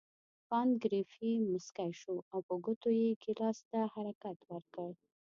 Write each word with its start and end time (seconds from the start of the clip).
کانت 0.49 0.73
ګریفي 0.83 1.31
مسکی 1.51 1.91
شو 2.01 2.15
او 2.31 2.39
په 2.47 2.55
ګوتو 2.63 2.89
یې 2.99 3.09
ګیلاس 3.23 3.57
ته 3.69 3.79
حرکت 3.93 4.37
ورکړ. 4.49 4.89